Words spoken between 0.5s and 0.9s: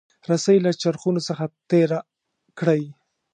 له